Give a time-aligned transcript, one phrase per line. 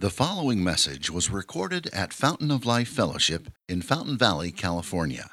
[0.00, 5.28] The following message was recorded at Fountain of Life Fellowship in Fountain Valley, California.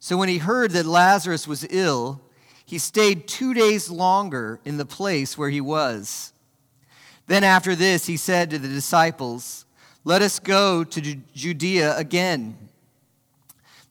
[0.00, 2.22] So when he heard that Lazarus was ill,
[2.64, 6.32] he stayed two days longer in the place where he was.
[7.26, 9.66] Then after this, he said to the disciples,
[10.04, 12.56] Let us go to Judea again.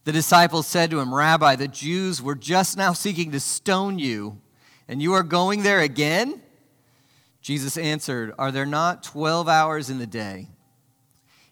[0.04, 4.42] The disciples said to him, Rabbi, the Jews were just now seeking to stone you,
[4.88, 6.42] and you are going there again?
[7.42, 10.48] Jesus answered, Are there not 12 hours in the day?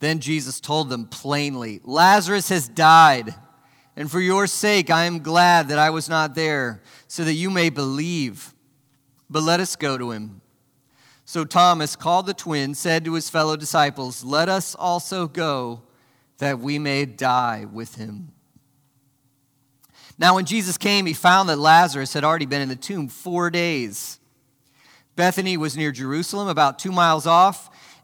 [0.00, 3.34] Then Jesus told them plainly, Lazarus has died,
[3.96, 7.50] and for your sake I am glad that I was not there, so that you
[7.50, 8.54] may believe.
[9.28, 10.40] But let us go to him.
[11.24, 15.82] So Thomas, called the twin, said to his fellow disciples, Let us also go,
[16.38, 18.32] that we may die with him.
[20.16, 23.50] Now, when Jesus came, he found that Lazarus had already been in the tomb four
[23.50, 24.18] days.
[25.16, 27.70] Bethany was near Jerusalem, about two miles off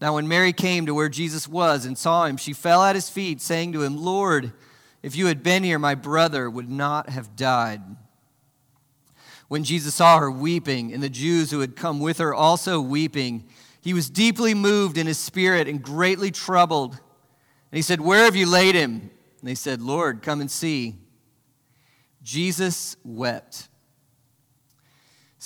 [0.00, 3.08] Now, when Mary came to where Jesus was and saw him, she fell at his
[3.08, 4.52] feet, saying to him, Lord,
[5.02, 7.80] if you had been here, my brother would not have died.
[9.48, 13.46] When Jesus saw her weeping, and the Jews who had come with her also weeping,
[13.80, 16.92] he was deeply moved in his spirit and greatly troubled.
[16.92, 19.10] And he said, Where have you laid him?
[19.40, 20.96] And they said, Lord, come and see.
[22.22, 23.68] Jesus wept.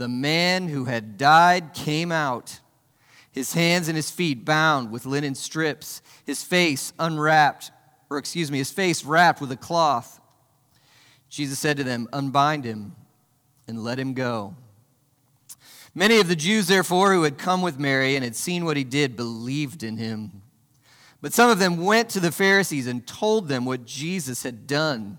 [0.00, 2.60] The man who had died came out,
[3.30, 7.70] his hands and his feet bound with linen strips, his face unwrapped,
[8.08, 10.18] or excuse me, his face wrapped with a cloth.
[11.28, 12.96] Jesus said to them, Unbind him
[13.68, 14.56] and let him go.
[15.94, 18.84] Many of the Jews, therefore, who had come with Mary and had seen what he
[18.84, 20.40] did, believed in him.
[21.20, 25.18] But some of them went to the Pharisees and told them what Jesus had done.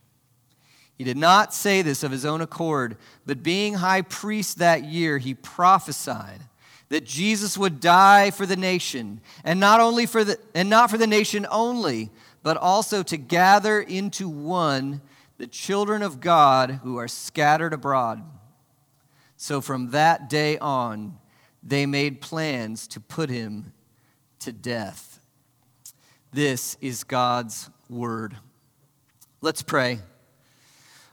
[1.01, 2.95] He did not say this of his own accord,
[3.25, 6.41] but being high priest that year, he prophesied
[6.89, 10.99] that Jesus would die for the nation, and not only for the and not for
[10.99, 12.11] the nation only,
[12.43, 15.01] but also to gather into one
[15.39, 18.21] the children of God who are scattered abroad.
[19.37, 21.17] So from that day on,
[21.63, 23.73] they made plans to put him
[24.41, 25.19] to death.
[26.31, 28.37] This is God's word.
[29.41, 29.97] Let's pray.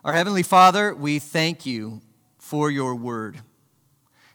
[0.09, 2.01] Our Heavenly Father, we thank you
[2.39, 3.43] for your word.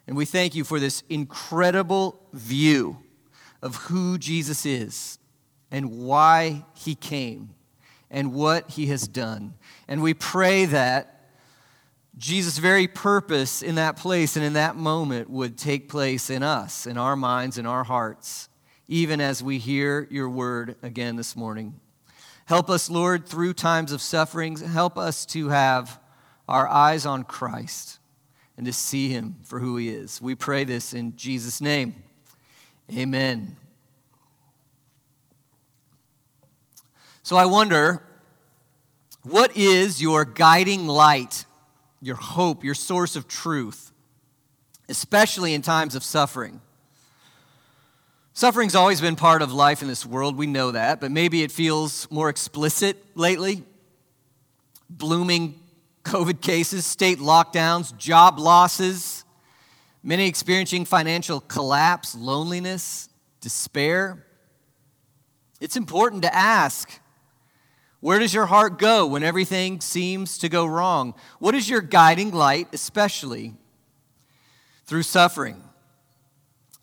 [0.06, 3.00] And we thank you for this incredible view
[3.60, 5.18] of who Jesus is
[5.72, 7.56] and why he came
[8.12, 9.56] and what he has done.
[9.88, 11.32] And we pray that
[12.20, 16.86] Jesus' very purpose in that place and in that moment would take place in us,
[16.86, 18.48] in our minds, in our hearts,
[18.88, 21.80] even as we hear your word again this morning.
[22.46, 24.62] Help us, Lord, through times of sufferings.
[24.62, 26.00] Help us to have
[26.48, 28.00] our eyes on Christ
[28.58, 30.22] and to see him for who he is.
[30.22, 31.96] We pray this in Jesus' name.
[32.96, 33.56] Amen.
[37.24, 38.04] So I wonder
[39.24, 41.46] what is your guiding light,
[42.02, 43.94] your hope, your source of truth,
[44.90, 46.60] especially in times of suffering?
[48.36, 51.52] Suffering's always been part of life in this world, we know that, but maybe it
[51.52, 53.62] feels more explicit lately.
[54.90, 55.60] Blooming
[56.04, 59.24] COVID cases, state lockdowns, job losses,
[60.02, 63.08] many experiencing financial collapse, loneliness,
[63.40, 64.26] despair.
[65.62, 67.00] It's important to ask
[68.00, 71.14] where does your heart go when everything seems to go wrong?
[71.38, 73.54] What is your guiding light, especially
[74.86, 75.64] through suffering?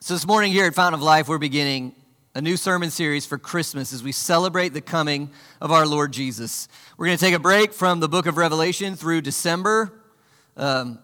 [0.02, 1.94] So, this morning here at Fountain of Life, we're beginning
[2.34, 5.30] a new sermon series for Christmas as we celebrate the coming
[5.60, 6.68] of our Lord Jesus.
[6.96, 9.92] We're going to take a break from the book of Revelation through December.
[10.56, 11.00] Um,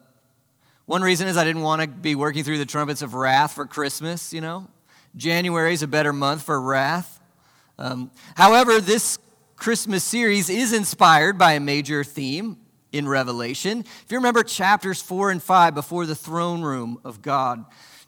[0.86, 3.66] one reason is I didn't want to be working through the trumpets of wrath for
[3.66, 4.66] Christmas, you know.
[5.14, 7.20] January is a better month for wrath.
[7.78, 9.18] Um, however, this
[9.56, 12.56] Christmas series is inspired by a major theme
[12.92, 13.80] in Revelation.
[13.80, 17.66] If you remember chapters four and five before the throne room of God,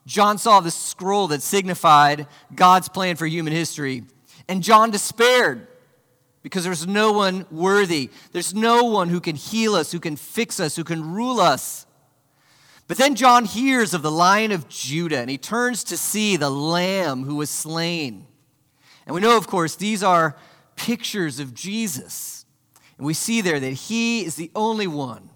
[0.09, 4.05] John saw the scroll that signified God's plan for human history.
[4.49, 5.69] And John despaired
[6.43, 8.09] because there's no one worthy.
[8.33, 11.85] There's no one who can heal us, who can fix us, who can rule us.
[12.87, 16.49] But then John hears of the lion of Judah and he turns to see the
[16.49, 18.27] lamb who was slain.
[19.05, 20.39] And we know, of course, these are
[20.75, 22.47] pictures of Jesus.
[22.97, 25.29] And we see there that he is the only one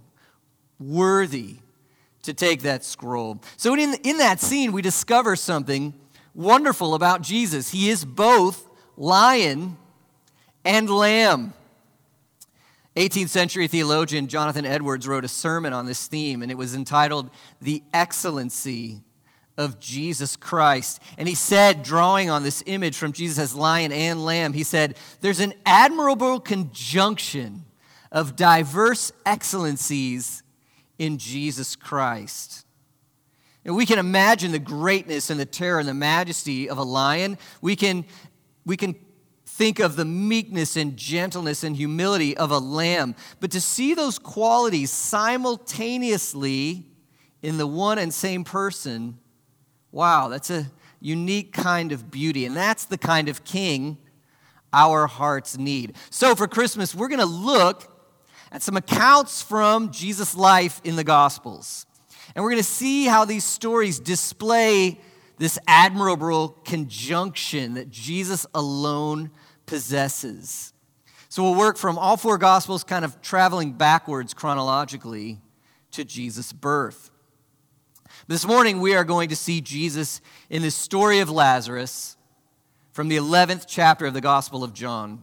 [0.80, 1.58] worthy
[2.22, 3.40] to take that scroll.
[3.56, 5.94] So, in, in that scene, we discover something
[6.34, 7.70] wonderful about Jesus.
[7.70, 9.76] He is both lion
[10.64, 11.54] and lamb.
[12.96, 17.30] 18th century theologian Jonathan Edwards wrote a sermon on this theme, and it was entitled
[17.60, 19.00] The Excellency
[19.56, 21.00] of Jesus Christ.
[21.16, 24.96] And he said, drawing on this image from Jesus as lion and lamb, he said,
[25.20, 27.64] There's an admirable conjunction
[28.10, 30.41] of diverse excellencies
[31.02, 32.64] in Jesus Christ.
[33.64, 37.38] And we can imagine the greatness and the terror and the majesty of a lion.
[37.60, 38.04] We can,
[38.64, 38.94] we can
[39.44, 43.16] think of the meekness and gentleness and humility of a lamb.
[43.40, 46.86] But to see those qualities simultaneously
[47.42, 49.18] in the one and same person,
[49.90, 52.46] wow, that's a unique kind of beauty.
[52.46, 53.98] And that's the kind of king
[54.72, 55.96] our hearts need.
[56.10, 57.91] So for Christmas, we're going to look
[58.52, 61.86] at some accounts from Jesus' life in the Gospels.
[62.34, 65.00] And we're going to see how these stories display
[65.38, 69.30] this admirable conjunction that Jesus alone
[69.66, 70.72] possesses.
[71.30, 75.40] So we'll work from all four Gospels, kind of traveling backwards chronologically
[75.92, 77.10] to Jesus' birth.
[78.28, 82.18] This morning, we are going to see Jesus in the story of Lazarus
[82.92, 85.22] from the 11th chapter of the Gospel of John.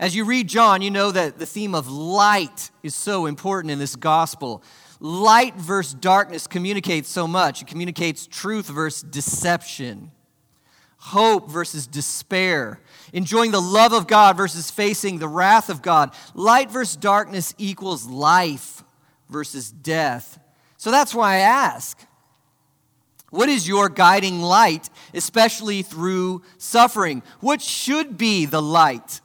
[0.00, 3.78] As you read John, you know that the theme of light is so important in
[3.78, 4.62] this gospel.
[4.98, 7.62] Light versus darkness communicates so much.
[7.62, 10.10] It communicates truth versus deception,
[10.98, 12.80] hope versus despair,
[13.12, 16.12] enjoying the love of God versus facing the wrath of God.
[16.34, 18.82] Light versus darkness equals life
[19.28, 20.40] versus death.
[20.76, 21.98] So that's why I ask
[23.30, 27.22] what is your guiding light, especially through suffering?
[27.40, 29.20] What should be the light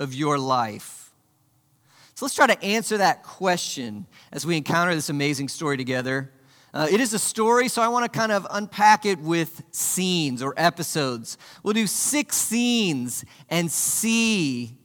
[0.00, 1.12] of your life?
[2.14, 6.32] So let's try to answer that question as we encounter this amazing story together.
[6.74, 10.42] Uh, it is a story, so I want to kind of unpack it with scenes
[10.42, 11.38] or episodes.
[11.62, 14.76] We'll do six scenes and see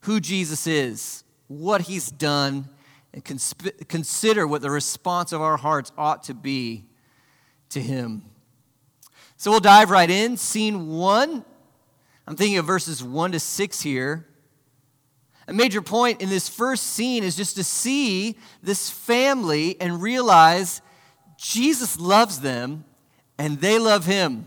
[0.00, 2.68] who Jesus is, what he's done,
[3.12, 6.86] and consp- consider what the response of our hearts ought to be
[7.68, 8.24] to him.
[9.36, 10.36] So we'll dive right in.
[10.36, 11.44] Scene one.
[12.26, 14.26] I'm thinking of verses one to six here.
[15.50, 20.80] A major point in this first scene is just to see this family and realize
[21.36, 22.84] Jesus loves them
[23.36, 24.46] and they love him.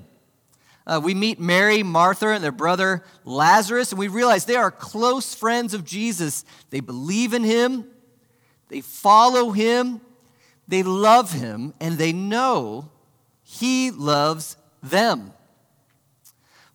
[0.88, 5.36] Uh, we meet Mary, Martha, and their brother Lazarus, and we realize they are close
[5.36, 6.46] friends of Jesus.
[6.70, 7.86] They believe in him,
[8.70, 10.00] they follow him,
[10.70, 12.90] they love him, and they know
[13.44, 15.34] he loves them.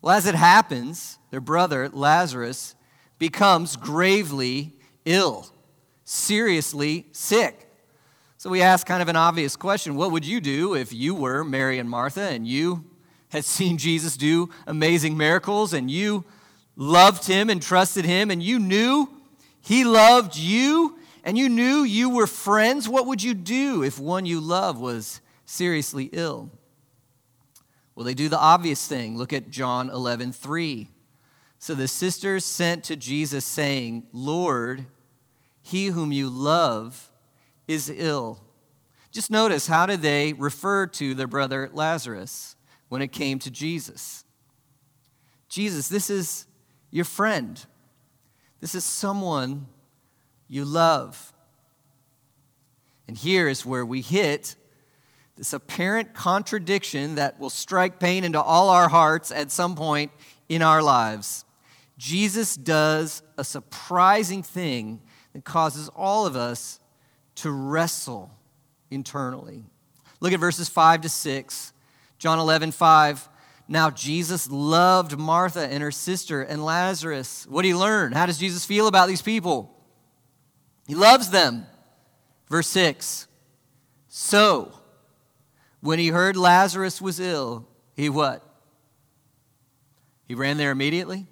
[0.03, 2.75] Well, as it happens, their brother, Lazarus,
[3.19, 4.73] becomes gravely
[5.05, 5.47] ill,
[6.05, 7.67] seriously sick.
[8.37, 11.43] So we ask kind of an obvious question What would you do if you were
[11.43, 12.85] Mary and Martha and you
[13.29, 16.23] had seen Jesus do amazing miracles and you
[16.75, 19.09] loved him and trusted him and you knew
[19.61, 22.87] he loved you and you knew you were friends?
[22.87, 26.49] What would you do if one you love was seriously ill?
[27.93, 29.17] Well, they do the obvious thing.
[29.17, 30.87] Look at John 11, 3.
[31.59, 34.85] So the sisters sent to Jesus, saying, Lord,
[35.61, 37.11] he whom you love
[37.67, 38.41] is ill.
[39.11, 42.55] Just notice how did they refer to their brother Lazarus
[42.87, 44.23] when it came to Jesus?
[45.49, 46.47] Jesus, this is
[46.91, 47.63] your friend.
[48.61, 49.67] This is someone
[50.47, 51.33] you love.
[53.07, 54.55] And here is where we hit
[55.35, 60.11] this apparent contradiction that will strike pain into all our hearts at some point
[60.47, 61.45] in our lives.
[61.99, 65.01] Jesus does a surprising thing
[65.33, 66.79] that causes all of us
[67.35, 68.31] to wrestle
[68.89, 69.65] internally.
[70.21, 71.73] Look at verses 5 to 6.
[72.17, 73.29] John 11, 5.
[73.67, 77.45] Now, Jesus loved Martha and her sister and Lazarus.
[77.49, 78.13] What do you learn?
[78.13, 79.69] How does Jesus feel about these people?
[80.87, 81.65] He loves them.
[82.47, 83.27] Verse 6.
[84.07, 84.71] So,
[85.81, 88.41] when he heard Lazarus was ill, he what?
[90.29, 91.27] He ran there immediately?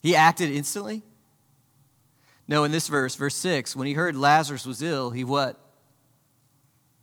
[0.00, 1.02] He acted instantly?
[2.46, 5.60] No, in this verse, verse 6, when he heard Lazarus was ill, he what?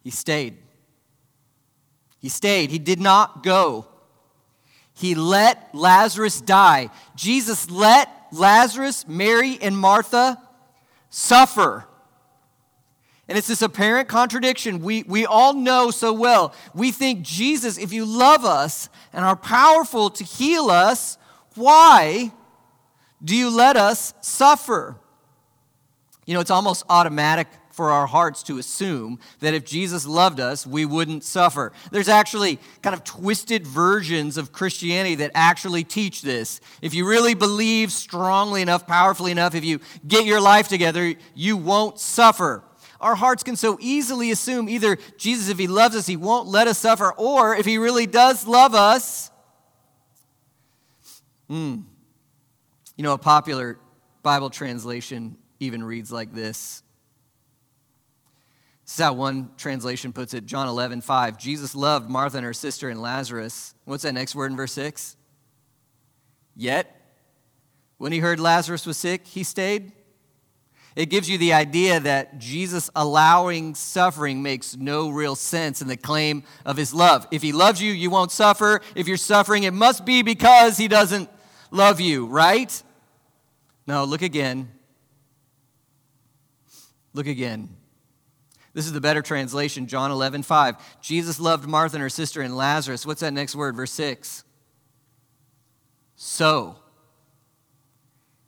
[0.04, 0.58] He stayed.
[2.20, 2.72] He stayed.
[2.72, 3.88] He did not go.
[4.94, 6.90] He let Lazarus die.
[7.16, 10.42] Jesus let Lazarus, Mary, and Martha
[11.10, 11.86] suffer.
[13.28, 16.54] And it's this apparent contradiction we, we all know so well.
[16.74, 21.18] We think, Jesus, if you love us and are powerful to heal us,
[21.56, 22.32] why
[23.24, 24.98] do you let us suffer?
[26.26, 30.66] You know, it's almost automatic for our hearts to assume that if Jesus loved us,
[30.66, 31.74] we wouldn't suffer.
[31.92, 36.62] There's actually kind of twisted versions of Christianity that actually teach this.
[36.82, 41.58] If you really believe strongly enough, powerfully enough, if you get your life together, you
[41.58, 42.64] won't suffer
[43.06, 46.68] our hearts can so easily assume either Jesus, if he loves us, he won't let
[46.68, 49.30] us suffer, or if he really does love us,
[51.48, 51.82] hmm.
[52.96, 53.78] You know, a popular
[54.24, 56.82] Bible translation even reads like this.
[58.86, 61.38] This is how one translation puts it John 11, 5.
[61.38, 63.74] Jesus loved Martha and her sister and Lazarus.
[63.86, 65.18] What's that next word in verse 6?
[66.56, 66.96] Yet,
[67.98, 69.92] when he heard Lazarus was sick, he stayed
[70.96, 75.98] It gives you the idea that Jesus allowing suffering makes no real sense in the
[75.98, 77.28] claim of his love.
[77.32, 78.82] If he loves you, you won't suffer.
[78.96, 81.30] If you're suffering, it must be because he doesn't
[81.72, 82.82] love you, right?
[83.88, 84.72] No, look again.
[87.14, 87.70] Look again.
[88.74, 91.02] This is the better translation, John 11, 5.
[91.02, 93.06] Jesus loved Martha and her sister and Lazarus.
[93.06, 93.76] What's that next word?
[93.76, 94.44] Verse 6.
[96.18, 96.78] So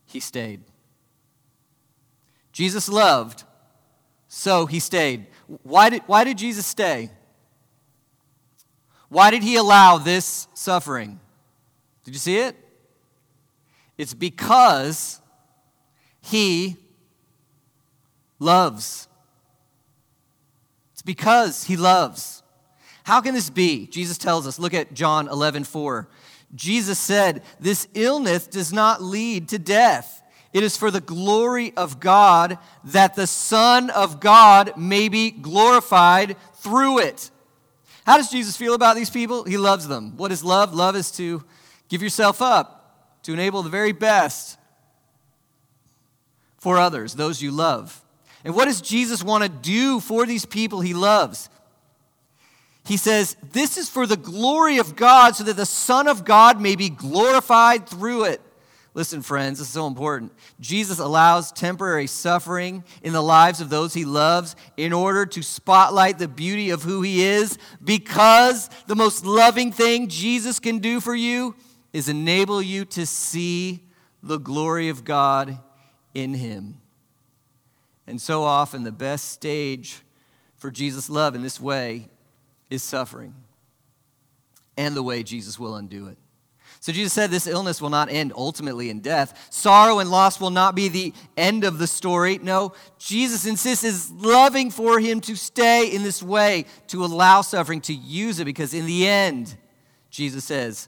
[0.06, 0.64] he stayed.
[2.52, 3.44] Jesus loved,
[4.28, 5.28] so he stayed.
[5.64, 7.12] Why did, why did Jesus stay?
[9.10, 11.20] Why did he allow this suffering?
[12.04, 12.56] Did you see it?
[13.98, 15.22] It's because
[16.28, 16.76] he
[18.40, 19.08] loves.
[20.94, 22.44] It's because he loves.
[23.04, 23.88] How can this be?
[23.88, 24.60] Jesus tells us.
[24.60, 26.08] Look at John 11, 4.
[26.54, 30.22] Jesus said, This illness does not lead to death.
[30.54, 36.36] It is for the glory of God that the Son of God may be glorified
[36.56, 37.32] through it.
[38.06, 39.44] How does Jesus feel about these people?
[39.44, 40.18] He loves them.
[40.18, 40.74] What is love?
[40.74, 41.44] Love is to
[41.90, 44.57] give yourself up, to enable the very best
[46.68, 48.04] for others, those you love.
[48.44, 51.50] And what does Jesus want to do for these people he loves?
[52.86, 56.60] He says, This is for the glory of God, so that the Son of God
[56.60, 58.42] may be glorified through it.
[58.94, 60.34] Listen, friends, this is so important.
[60.60, 66.18] Jesus allows temporary suffering in the lives of those he loves in order to spotlight
[66.18, 71.16] the beauty of who he is, because the most loving thing Jesus can do for
[71.16, 71.56] you
[71.94, 73.86] is enable you to see
[74.22, 75.60] the glory of God
[76.18, 76.82] in him.
[78.08, 80.02] And so often, the best stage
[80.56, 82.10] for Jesus' love in this way
[82.72, 83.36] is suffering
[84.76, 86.18] and the way Jesus will undo it.
[86.80, 89.48] So Jesus said this illness will not end ultimately in death.
[89.52, 92.40] Sorrow and loss will not be the end of the story.
[92.40, 97.82] No, Jesus insists is loving for him to stay in this way, to allow suffering,
[97.82, 99.56] to use it, because in the end,
[100.10, 100.88] Jesus says,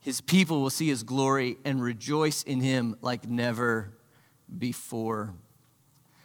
[0.00, 3.92] his people will see his glory and rejoice in him like never
[4.56, 5.34] before.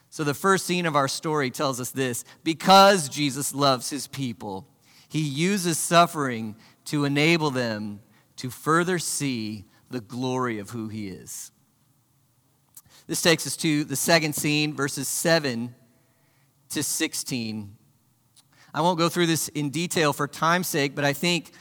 [0.10, 4.68] So, the first scene of our story tells us this because Jesus loves his people,
[5.10, 6.56] he uses suffering
[6.86, 8.00] to enable them
[8.38, 11.52] to further see the glory of who he is.
[13.08, 15.74] This takes us to the second scene, verses 7
[16.70, 17.76] to 16.
[18.74, 21.52] I won't go through this in detail for time's sake, but I think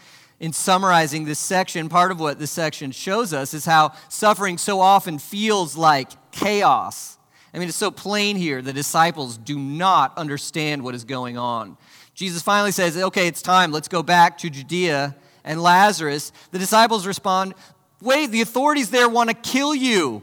[0.42, 4.80] in summarizing this section, part of what this section shows us is how suffering so
[4.80, 7.16] often feels like chaos
[7.54, 8.62] I mean, it's so plain here.
[8.62, 11.76] The disciples do not understand what is going on.
[12.14, 13.72] Jesus finally says, Okay, it's time.
[13.72, 16.32] Let's go back to Judea and Lazarus.
[16.50, 17.54] The disciples respond,
[18.00, 20.22] Wait, the authorities there want to kill you.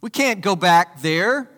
[0.00, 1.48] We can't go back there.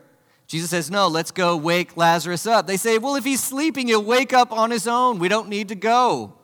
[0.47, 2.67] Jesus says, No, let's go wake Lazarus up.
[2.67, 5.19] They say, Well, if he's sleeping, he'll wake up on his own.
[5.19, 6.35] We don't need to go.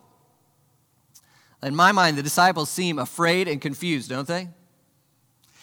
[1.63, 4.49] In my mind, the disciples seem afraid and confused, don't they?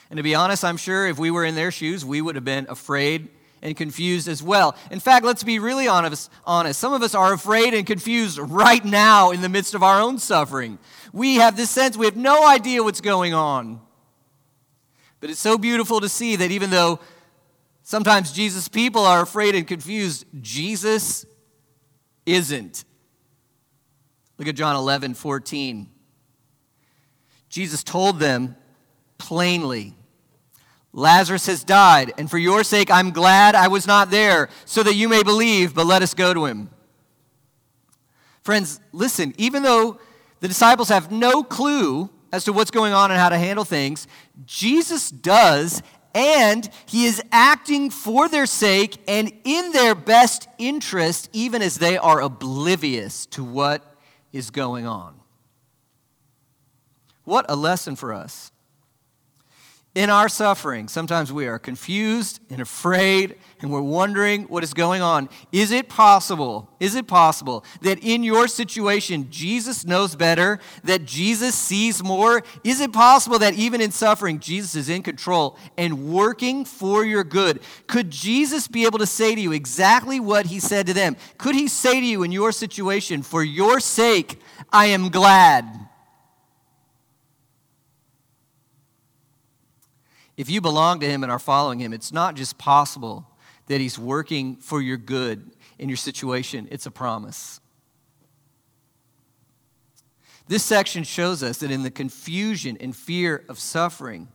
[0.09, 2.45] And to be honest, I'm sure if we were in their shoes, we would have
[2.45, 3.29] been afraid
[3.61, 4.75] and confused as well.
[4.91, 6.79] In fact, let's be really honest, honest.
[6.79, 10.19] Some of us are afraid and confused right now in the midst of our own
[10.19, 10.77] suffering.
[11.11, 13.81] We have this sense we have no idea what's going on.
[15.19, 16.99] But it's so beautiful to see that even though
[17.81, 21.25] sometimes Jesus' people are afraid and confused, Jesus
[22.25, 22.85] isn't.
[24.37, 25.89] Look at John 11, 14.
[27.49, 28.55] Jesus told them
[29.17, 29.95] plainly,
[30.93, 34.95] Lazarus has died, and for your sake I'm glad I was not there, so that
[34.95, 36.69] you may believe, but let us go to him.
[38.43, 39.99] Friends, listen, even though
[40.39, 44.07] the disciples have no clue as to what's going on and how to handle things,
[44.45, 45.81] Jesus does,
[46.13, 51.97] and he is acting for their sake and in their best interest, even as they
[51.97, 53.96] are oblivious to what
[54.31, 55.19] is going on.
[57.23, 58.51] What a lesson for us
[59.97, 65.01] in our suffering, sometimes we are confused and afraid and we're wondering what is going
[65.01, 65.29] on.
[65.51, 66.69] Is it possible?
[66.79, 72.43] Is it possible that in your situation, Jesus knows better, that Jesus sees more?
[72.63, 77.23] Is it possible that even in suffering, Jesus is in control and working for your
[77.23, 77.59] good?
[77.87, 81.17] Could Jesus be able to say to you exactly what he said to them?
[81.37, 84.39] Could he say to you in your situation, For your sake,
[84.71, 85.87] I am glad?
[90.35, 93.25] If you belong to Him and are following Him, it's not just possible
[93.67, 97.59] that He's working for your good in your situation, it's a promise.
[100.47, 104.29] This section shows us that in the confusion and fear of suffering,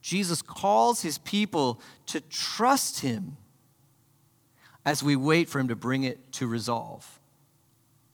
[0.00, 3.36] Jesus calls his people to trust him
[4.86, 7.20] as we wait for him to bring it to resolve.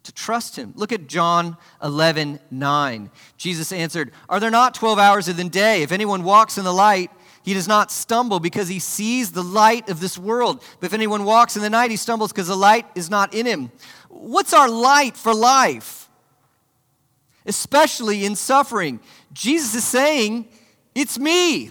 [0.05, 0.73] To trust him.
[0.77, 3.11] Look at John 11, 9.
[3.37, 5.83] Jesus answered, Are there not 12 hours of the day?
[5.83, 7.11] If anyone walks in the light,
[7.45, 10.65] he does not stumble because he sees the light of this world.
[10.81, 13.45] But if anyone walks in the night, he stumbles because the light is not in
[13.45, 13.71] him.
[14.09, 16.09] What's our light for life?
[17.45, 18.99] Especially in suffering.
[19.35, 20.49] Jesus is saying,
[20.95, 21.71] It's me.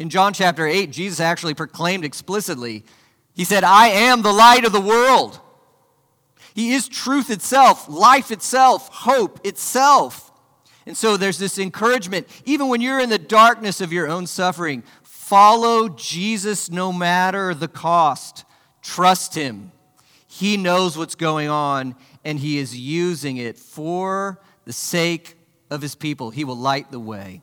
[0.00, 2.84] In John chapter 8, Jesus actually proclaimed explicitly,
[3.32, 5.38] He said, I am the light of the world.
[6.52, 10.25] He is truth itself, life itself, hope itself.
[10.86, 14.84] And so there's this encouragement, even when you're in the darkness of your own suffering,
[15.02, 18.44] follow Jesus no matter the cost.
[18.82, 19.72] Trust Him.
[20.28, 25.36] He knows what's going on, and He is using it for the sake
[25.70, 26.30] of His people.
[26.30, 27.42] He will light the way.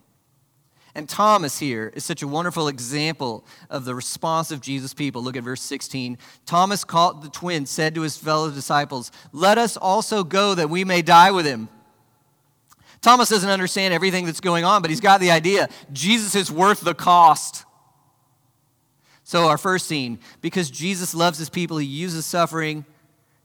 [0.96, 5.24] And Thomas here is such a wonderful example of the response of Jesus' people.
[5.24, 6.20] Look at verse 16.
[6.46, 10.86] Thomas called the twin, said to his fellow disciples, Let us also go that we
[10.86, 11.68] may die with him.
[13.04, 16.80] Thomas doesn't understand everything that's going on, but he's got the idea Jesus is worth
[16.80, 17.66] the cost.
[19.26, 22.86] So, our first scene, because Jesus loves his people, he uses suffering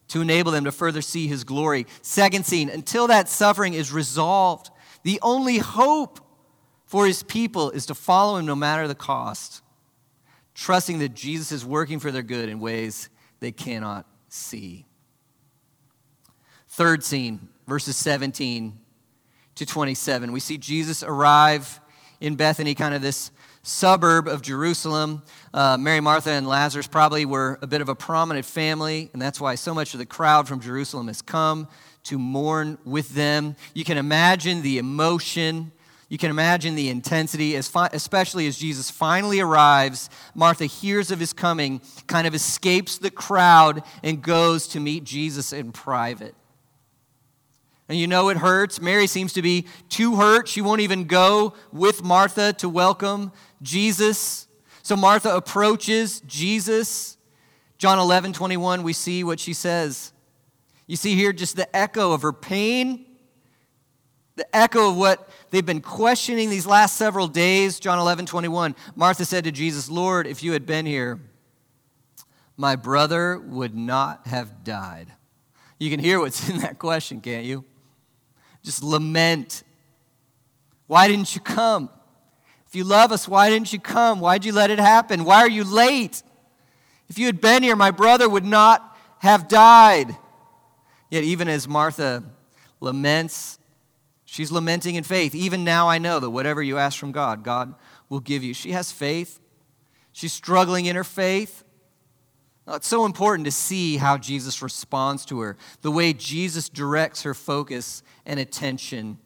[0.08, 1.86] to enable them to further see his glory.
[2.02, 4.70] Second scene, until that suffering is resolved,
[5.02, 6.20] the only hope
[6.86, 9.60] for his people is to follow him no matter the cost,
[10.54, 13.08] trusting that Jesus is working for their good in ways
[13.40, 14.86] they cannot see.
[16.68, 18.78] Third scene, verses 17
[19.58, 20.32] to 27.
[20.32, 21.80] We see Jesus arrive
[22.20, 23.30] in Bethany, kind of this
[23.62, 25.22] suburb of Jerusalem.
[25.52, 29.40] Uh, Mary, Martha, and Lazarus probably were a bit of a prominent family, and that's
[29.40, 31.68] why so much of the crowd from Jerusalem has come
[32.04, 33.56] to mourn with them.
[33.74, 35.72] You can imagine the emotion
[36.10, 40.08] you can imagine the intensity, especially as Jesus finally arrives.
[40.34, 45.52] Martha hears of his coming, kind of escapes the crowd, and goes to meet Jesus
[45.52, 46.34] in private.
[47.88, 48.80] And you know it hurts.
[48.80, 50.46] Mary seems to be too hurt.
[50.46, 54.46] She won't even go with Martha to welcome Jesus.
[54.82, 57.16] So Martha approaches Jesus.
[57.78, 60.12] John 11, 21, we see what she says.
[60.86, 63.06] You see here just the echo of her pain,
[64.36, 67.80] the echo of what they've been questioning these last several days.
[67.80, 68.74] John 11, 21.
[68.96, 71.20] Martha said to Jesus, Lord, if you had been here,
[72.56, 75.12] my brother would not have died.
[75.78, 77.64] You can hear what's in that question, can't you?
[78.68, 79.62] Just lament.
[80.88, 81.88] Why didn't you come?
[82.66, 84.20] If you love us, why didn't you come?
[84.20, 85.24] Why'd you let it happen?
[85.24, 86.22] Why are you late?
[87.08, 90.14] If you had been here, my brother would not have died.
[91.10, 92.22] Yet, even as Martha
[92.78, 93.58] laments
[94.30, 95.34] She's lamenting in faith.
[95.34, 97.74] Even now, I know that whatever you ask from God, God
[98.10, 98.52] will give you.
[98.52, 99.40] She has faith.
[100.12, 101.64] She's struggling in her faith.
[102.68, 107.22] Uh, it's so important to see how Jesus responds to her, the way Jesus directs
[107.22, 109.18] her focus and attention.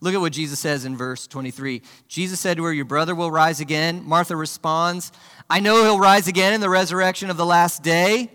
[0.00, 1.82] Look at what Jesus says in verse 23.
[2.08, 4.02] Jesus said to her, Your brother will rise again.
[4.06, 5.12] Martha responds,
[5.50, 8.30] I know he'll rise again in the resurrection of the last day.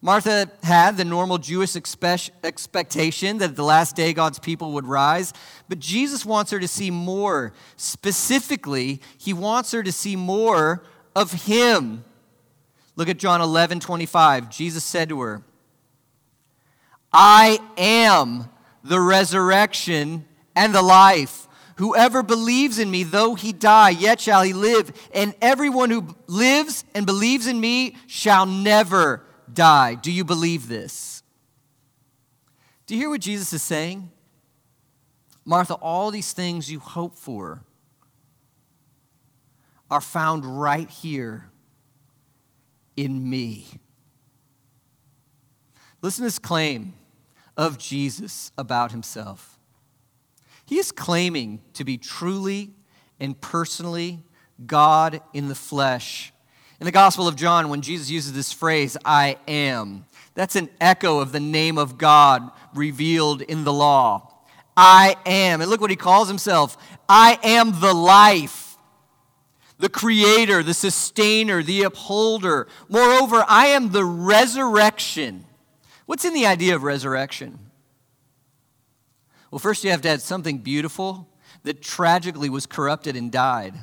[0.00, 5.34] Martha had the normal Jewish expectation that the last day God's people would rise,
[5.68, 7.52] but Jesus wants her to see more.
[7.76, 10.82] Specifically, he wants her to see more
[11.14, 12.04] of him.
[12.96, 14.50] Look at John 11 25.
[14.50, 15.42] Jesus said to her,
[17.12, 18.48] I am
[18.84, 21.46] the resurrection and the life.
[21.76, 24.92] Whoever believes in me, though he die, yet shall he live.
[25.14, 29.94] And everyone who lives and believes in me shall never die.
[29.94, 31.22] Do you believe this?
[32.86, 34.10] Do you hear what Jesus is saying?
[35.44, 37.62] Martha, all these things you hope for
[39.90, 41.49] are found right here
[43.00, 43.66] in me.
[46.02, 46.94] Listen to this claim
[47.56, 49.58] of Jesus about himself.
[50.64, 52.70] He is claiming to be truly
[53.18, 54.24] and personally
[54.66, 56.32] God in the flesh
[56.80, 61.18] in the Gospel of John, when Jesus uses this phrase, I am, that's an echo
[61.18, 64.34] of the name of God revealed in the law.
[64.74, 65.60] I am.
[65.60, 68.69] And look what he calls himself I am the life,
[69.80, 72.68] the creator, the sustainer, the upholder.
[72.88, 75.46] Moreover, I am the resurrection.
[76.06, 77.58] What's in the idea of resurrection?
[79.50, 81.28] Well, first you have to have something beautiful
[81.64, 83.74] that tragically was corrupted and died,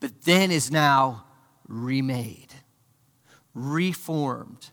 [0.00, 1.24] but then is now
[1.66, 2.52] remade,
[3.54, 4.70] reformed,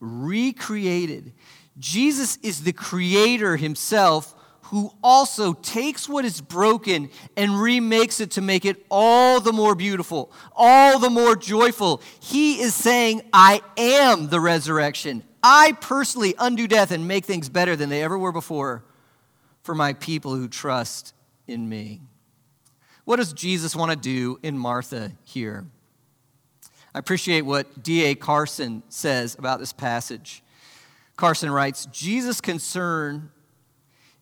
[0.00, 1.32] recreated.
[1.78, 4.34] Jesus is the creator himself
[4.68, 9.74] who also takes what is broken and remakes it to make it all the more
[9.74, 12.02] beautiful, all the more joyful.
[12.20, 15.24] He is saying, I am the resurrection.
[15.42, 18.84] I personally undo death and make things better than they ever were before
[19.62, 21.14] for my people who trust
[21.46, 22.02] in me.
[23.04, 25.66] What does Jesus want to do in Martha here?
[26.94, 28.14] I appreciate what D.A.
[28.14, 30.42] Carson says about this passage.
[31.16, 33.30] Carson writes Jesus' concern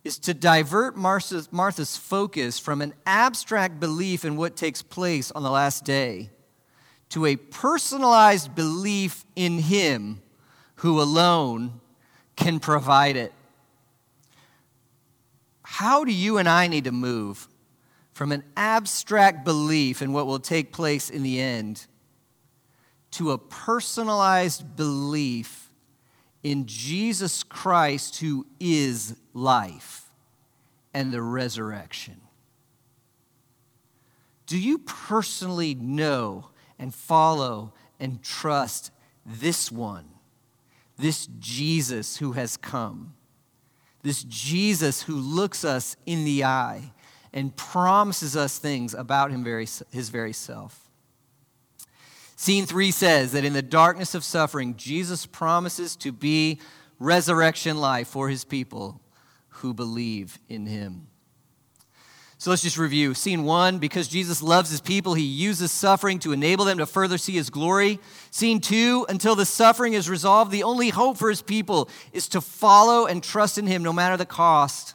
[0.07, 5.43] is to divert Martha's, Martha's, focus from an abstract belief in what takes place on
[5.43, 6.31] the last day
[7.09, 10.23] to a personalized belief in Him
[10.77, 11.81] who alone
[12.37, 13.33] can provide it.
[15.63, 17.49] How do you and I need to move
[18.13, 21.87] from an abstract belief in what will take place in the end
[23.13, 25.66] to a personalized belief
[26.47, 30.13] in Jesus Christ, who is life
[30.95, 32.21] and the resurrection.
[34.47, 38.93] Do you personally know and follow and trust
[39.27, 40.05] this one,
[40.97, 43.15] this Jesus who has come,
[44.05, 46.93] this Jesus who looks us in the eye
[47.33, 50.86] and promises us things about him very, his very self?
[52.39, 56.61] Scene three says that in the darkness of suffering, Jesus promises to be
[56.99, 59.01] resurrection life for his people
[59.49, 61.07] who believe in him.
[62.39, 63.15] So let's just review.
[63.15, 67.17] Scene one, because Jesus loves his people, he uses suffering to enable them to further
[67.17, 67.99] see his glory.
[68.31, 72.43] Scene two, until the suffering is resolved, the only hope for his people is to
[72.43, 74.95] follow and trust in him no matter the cost,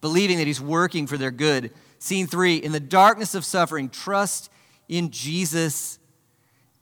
[0.00, 1.70] believing that he's working for their good.
[2.00, 4.50] Scene three, in the darkness of suffering, trust
[4.88, 6.00] in Jesus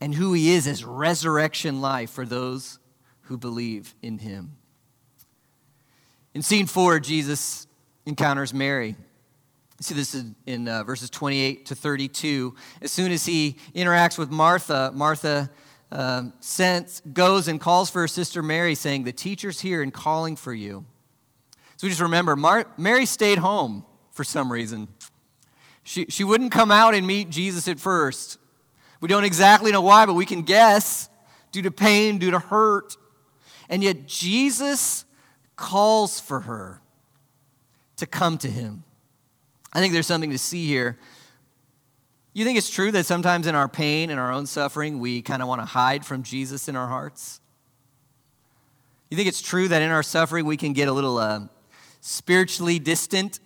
[0.03, 2.77] and who he is as resurrection life for those
[3.21, 4.57] who believe in him.
[6.33, 7.67] In scene four, Jesus
[8.05, 8.89] encounters Mary.
[8.89, 8.95] You
[9.79, 12.53] see this in, in uh, verses 28 to 32.
[12.81, 15.49] As soon as he interacts with Martha, Martha
[16.41, 20.53] sends, goes and calls for her sister Mary, saying, The teacher's here and calling for
[20.53, 20.83] you.
[21.77, 24.89] So we just remember, Mar- Mary stayed home for some reason.
[25.83, 28.37] She, she wouldn't come out and meet Jesus at first.
[29.03, 31.09] We don't exactly know why, but we can guess
[31.51, 32.95] due to pain, due to hurt.
[33.67, 35.03] And yet Jesus
[35.57, 36.79] calls for her
[37.97, 38.85] to come to him.
[39.73, 40.97] I think there's something to see here.
[42.31, 45.41] You think it's true that sometimes in our pain and our own suffering, we kind
[45.41, 47.41] of want to hide from Jesus in our hearts?
[49.11, 51.41] You think it's true that in our suffering, we can get a little uh,
[51.99, 53.41] spiritually distant?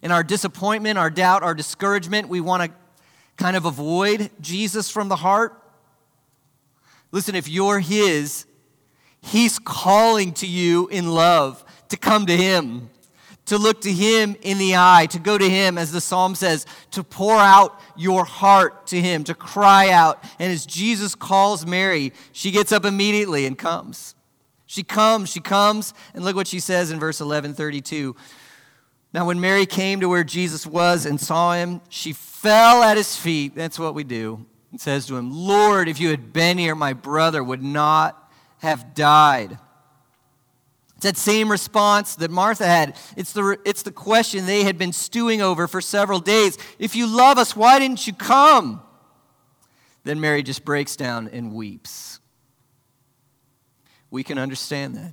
[0.00, 2.81] In our disappointment, our doubt, our discouragement, we want to
[3.36, 5.58] kind of avoid Jesus from the heart?
[7.10, 8.46] Listen, if you're His,
[9.20, 12.90] He's calling to you in love to come to Him,
[13.46, 16.66] to look to Him in the eye, to go to Him, as the psalm says,
[16.92, 20.24] to pour out your heart to Him, to cry out.
[20.38, 24.14] And as Jesus calls Mary, she gets up immediately and comes.
[24.66, 28.16] She comes, she comes, and look what she says in verse 11 32.
[29.12, 33.14] Now, when Mary came to where Jesus was and saw him, she fell at his
[33.14, 33.54] feet.
[33.54, 34.46] That's what we do.
[34.70, 38.94] And says to him, Lord, if you had been here, my brother would not have
[38.94, 39.58] died.
[40.96, 42.96] It's that same response that Martha had.
[43.16, 46.56] It's the, it's the question they had been stewing over for several days.
[46.78, 48.80] If you love us, why didn't you come?
[50.04, 52.18] Then Mary just breaks down and weeps.
[54.10, 55.12] We can understand that.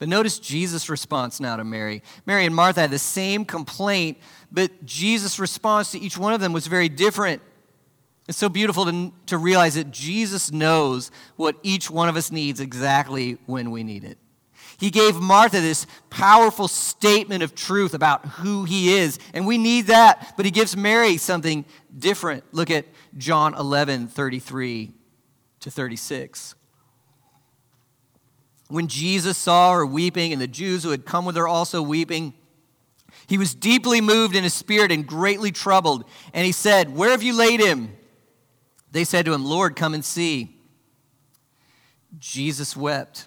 [0.00, 2.02] But notice Jesus' response now to Mary.
[2.24, 4.16] Mary and Martha had the same complaint,
[4.50, 7.42] but Jesus' response to each one of them was very different.
[8.26, 12.60] It's so beautiful to, to realize that Jesus knows what each one of us needs
[12.60, 14.16] exactly when we need it.
[14.78, 19.88] He gave Martha this powerful statement of truth about who he is, and we need
[19.88, 21.66] that, but he gives Mary something
[21.98, 22.44] different.
[22.52, 22.86] Look at
[23.18, 24.92] John 11 33
[25.60, 26.54] to 36.
[28.70, 32.34] When Jesus saw her weeping, and the Jews who had come with her also weeping,
[33.26, 36.04] he was deeply moved in his spirit and greatly troubled.
[36.32, 37.96] And he said, Where have you laid him?
[38.92, 40.56] They said to him, Lord, come and see.
[42.20, 43.26] Jesus wept.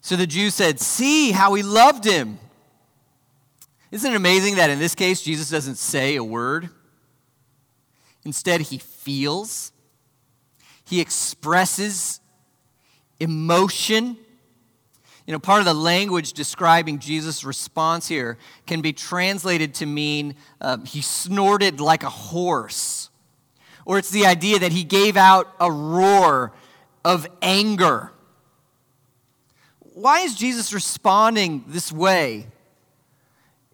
[0.00, 2.38] So the Jews said, See how he loved him.
[3.90, 6.70] Isn't it amazing that in this case, Jesus doesn't say a word?
[8.24, 9.70] Instead, he feels,
[10.82, 12.20] he expresses
[13.22, 14.16] emotion.
[15.26, 20.34] You know, part of the language describing Jesus' response here can be translated to mean
[20.60, 23.08] uh, he snorted like a horse.
[23.84, 26.52] Or it's the idea that he gave out a roar
[27.04, 28.12] of anger.
[29.94, 32.46] why is Jesus responding this way?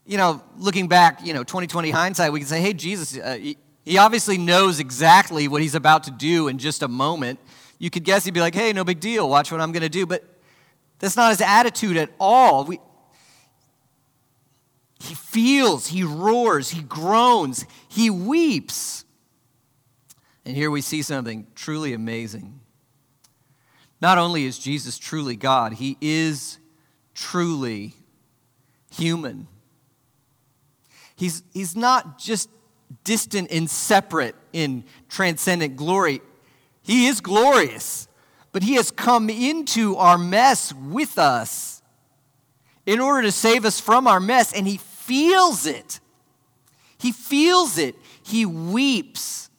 [0.07, 3.59] You know, looking back, you know, 2020 hindsight, we can say, hey, Jesus, uh, he,
[3.85, 7.39] he obviously knows exactly what he's about to do in just a moment.
[7.79, 9.89] You could guess he'd be like, hey, no big deal, watch what I'm going to
[9.89, 10.07] do.
[10.07, 10.25] But
[10.99, 12.65] that's not his attitude at all.
[12.65, 12.81] We,
[15.01, 19.05] he feels, he roars, he groans, he weeps.
[20.45, 22.61] And here we see something truly amazing.
[24.01, 26.59] Not only is Jesus truly God, he is
[27.15, 27.95] truly
[28.93, 29.47] human.
[31.17, 32.49] He's, he's not just
[33.05, 36.21] distant and separate in transcendent glory,
[36.89, 38.09] he is glorious,
[38.51, 41.83] but he has come into our mess with us
[42.87, 46.01] in order to save us from our mess, and he feels it.
[46.99, 47.95] He feels it.
[48.23, 49.51] He weeps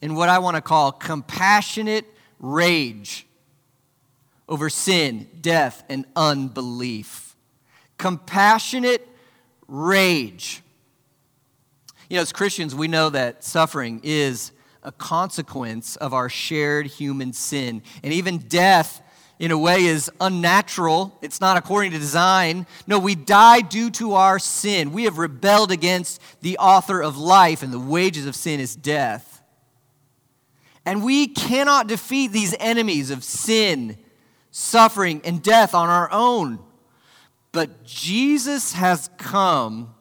[0.00, 2.06] in what I want to call compassionate
[2.38, 3.26] rage
[4.48, 7.34] over sin, death, and unbelief.
[7.98, 9.04] Compassionate
[9.66, 10.62] rage.
[12.08, 14.52] You know, as Christians, we know that suffering is
[14.84, 17.82] a consequence of our shared human sin.
[18.02, 19.02] And even death,
[19.38, 21.18] in a way, is unnatural.
[21.22, 22.66] It's not according to design.
[22.86, 24.92] No, we die due to our sin.
[24.92, 29.42] We have rebelled against the author of life, and the wages of sin is death.
[30.86, 33.96] And we cannot defeat these enemies of sin,
[34.50, 36.58] suffering, and death on our own.
[37.52, 39.94] But Jesus has come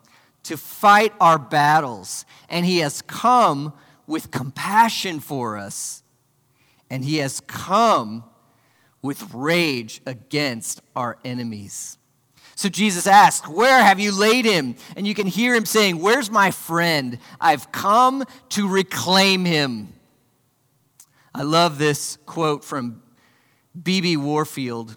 [0.43, 3.73] to fight our battles, and He has come
[4.07, 6.03] with compassion for us,
[6.89, 8.23] and he has come
[9.01, 11.97] with rage against our enemies.
[12.55, 14.75] So Jesus asks, Where have you laid him?
[14.95, 17.19] And you can hear him saying, Where's my friend?
[17.39, 19.93] I've come to reclaim him.
[21.35, 23.01] I love this quote from
[23.81, 24.17] B.B.
[24.17, 24.95] Warfield.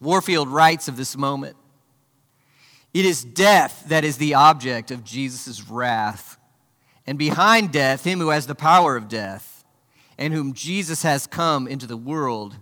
[0.00, 1.56] Warfield writes of this moment
[2.92, 6.38] It is death that is the object of Jesus' wrath
[7.06, 9.64] and behind death, him who has the power of death,
[10.18, 12.56] and whom Jesus has come into the world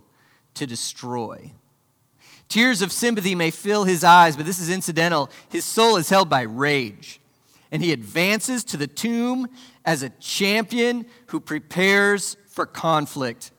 [0.55, 1.51] to destroy.
[2.47, 5.29] Tears of sympathy may fill his eyes, but this is incidental.
[5.49, 7.19] His soul is held by rage,
[7.71, 9.47] and he advances to the tomb
[9.83, 13.51] as a champion who prepares for conflict.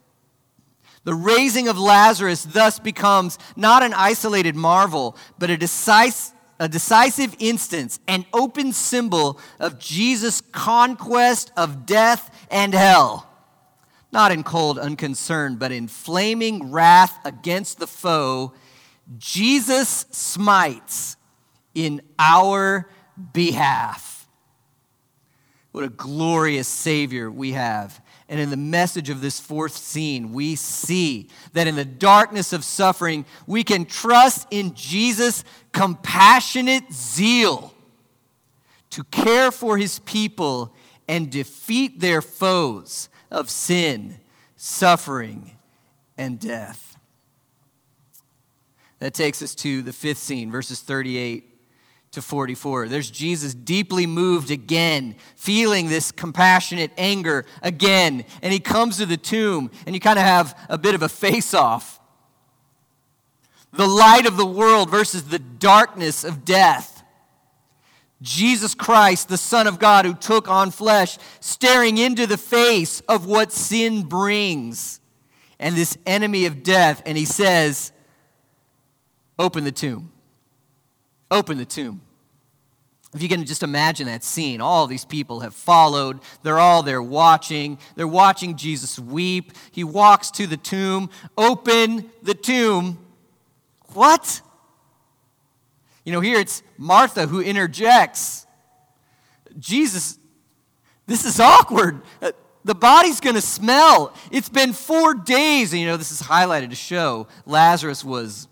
[1.05, 7.35] The raising of Lazarus thus becomes not an isolated marvel, but a decisive a decisive
[7.39, 13.29] instance, an open symbol of Jesus' conquest of death and hell.
[14.13, 18.55] Not in cold unconcern, but in flaming wrath against the foe,
[19.19, 21.17] Jesus smites
[21.75, 22.89] in our
[23.33, 24.27] behalf.
[25.73, 28.01] What a glorious Savior we have.
[28.29, 32.65] And in the message of this fourth scene, we see that in the darkness of
[32.65, 37.73] suffering, we can trust in Jesus' compassionate zeal
[38.91, 40.75] to care for his people
[41.07, 44.19] and defeat their foes of sin,
[44.57, 45.53] suffering,
[46.19, 46.97] and death.
[48.99, 51.46] That takes us to the fifth scene, verses 38
[52.17, 52.89] to 44.
[52.89, 58.25] There's Jesus deeply moved again, feeling this compassionate anger again.
[58.41, 61.11] And he comes to the tomb, and you kind of have a bit of a
[61.11, 62.01] face off.
[63.75, 67.03] The light of the world versus the darkness of death.
[68.23, 73.27] Jesus Christ, the Son of God, who took on flesh, staring into the face of
[73.27, 75.01] what sin brings
[75.59, 77.03] and this enemy of death.
[77.05, 77.93] And he says,
[79.39, 80.13] Open the tomb.
[81.31, 82.01] Open the tomb.
[83.17, 86.21] If you can just imagine that scene, all these people have followed.
[86.43, 87.79] They're all there watching.
[87.95, 89.53] They're watching Jesus weep.
[89.73, 91.09] He walks to the tomb.
[91.39, 92.99] Open the tomb.
[93.95, 94.43] What?
[96.05, 98.47] You know, here it's Martha who interjects.
[99.59, 100.19] Jesus,
[101.07, 102.03] this is awkward.
[102.21, 102.33] Uh,
[102.67, 104.13] the body's going to smell.
[104.31, 105.73] It's been four days.
[105.73, 108.47] And you know, this is highlighted to show Lazarus was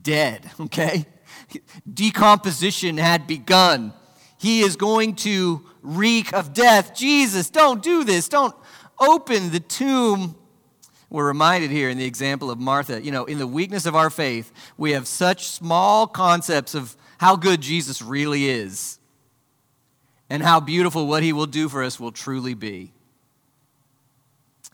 [0.00, 1.04] dead, okay?
[1.92, 3.92] Decomposition had begun.
[4.38, 6.94] He is going to reek of death.
[6.94, 8.28] Jesus, don't do this.
[8.28, 8.54] Don't
[8.98, 10.36] open the tomb.
[11.10, 14.10] We're reminded here in the example of Martha, you know, in the weakness of our
[14.10, 18.98] faith, we have such small concepts of how good Jesus really is
[20.28, 22.92] and how beautiful what he will do for us will truly be.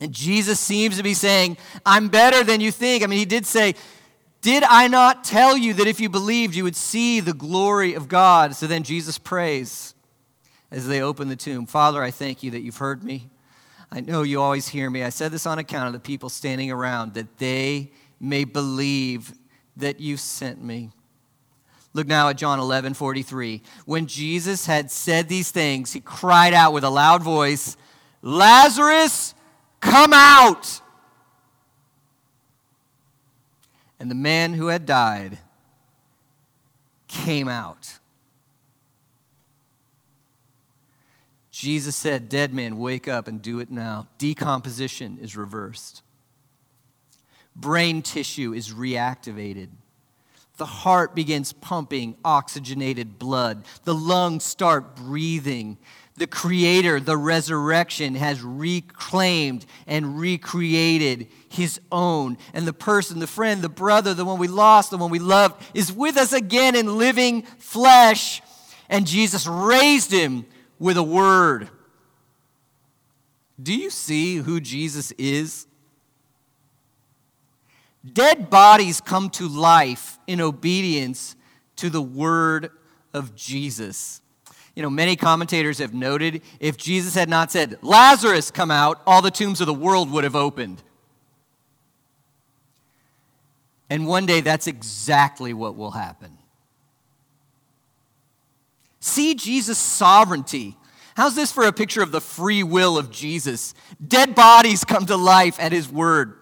[0.00, 3.04] And Jesus seems to be saying, I'm better than you think.
[3.04, 3.74] I mean, he did say,
[4.42, 8.08] did I not tell you that if you believed, you would see the glory of
[8.08, 8.54] God?
[8.56, 9.94] So then Jesus prays
[10.70, 13.28] as they open the tomb Father, I thank you that you've heard me.
[13.92, 15.02] I know you always hear me.
[15.02, 19.32] I said this on account of the people standing around, that they may believe
[19.76, 20.90] that you sent me.
[21.92, 23.62] Look now at John 11 43.
[23.84, 27.76] When Jesus had said these things, he cried out with a loud voice,
[28.22, 29.34] Lazarus,
[29.80, 30.80] come out!
[34.00, 35.38] And the man who had died
[37.06, 37.98] came out.
[41.50, 44.08] Jesus said, Dead man, wake up and do it now.
[44.16, 46.02] Decomposition is reversed,
[47.54, 49.68] brain tissue is reactivated.
[50.56, 53.64] The heart begins pumping oxygenated blood.
[53.84, 55.78] The lungs start breathing.
[56.20, 62.36] The Creator, the resurrection, has reclaimed and recreated His own.
[62.52, 65.64] And the person, the friend, the brother, the one we lost, the one we loved,
[65.72, 68.42] is with us again in living flesh.
[68.90, 70.44] And Jesus raised him
[70.78, 71.70] with a word.
[73.62, 75.66] Do you see who Jesus is?
[78.12, 81.34] Dead bodies come to life in obedience
[81.76, 82.72] to the word
[83.14, 84.20] of Jesus.
[84.74, 89.20] You know, many commentators have noted if Jesus had not said, Lazarus, come out, all
[89.20, 90.82] the tombs of the world would have opened.
[93.88, 96.38] And one day that's exactly what will happen.
[99.00, 100.76] See Jesus' sovereignty.
[101.16, 103.74] How's this for a picture of the free will of Jesus?
[104.06, 106.36] Dead bodies come to life at his word.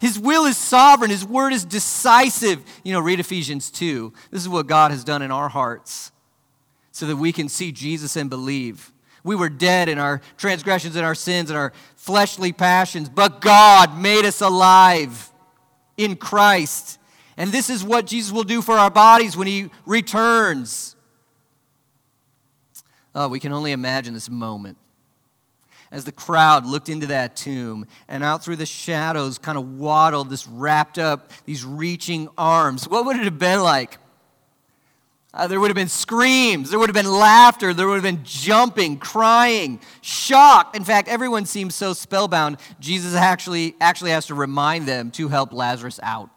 [0.00, 2.62] His will is sovereign, His word is decisive.
[2.82, 4.12] You know, read Ephesians 2.
[4.30, 6.12] This is what God has done in our hearts
[6.94, 8.92] so that we can see Jesus and believe.
[9.24, 13.98] We were dead in our transgressions and our sins and our fleshly passions, but God
[13.98, 15.32] made us alive
[15.96, 17.00] in Christ.
[17.36, 20.94] And this is what Jesus will do for our bodies when He returns.
[23.12, 24.78] Oh, we can only imagine this moment
[25.90, 30.30] as the crowd looked into that tomb and out through the shadows kind of waddled
[30.30, 32.88] this wrapped up, these reaching arms.
[32.88, 33.98] What would it have been like?
[35.34, 38.22] Uh, there would have been screams, there would have been laughter, there would have been
[38.22, 40.76] jumping, crying, shock.
[40.76, 45.52] In fact, everyone seems so spellbound, Jesus actually, actually has to remind them to help
[45.52, 46.30] Lazarus out.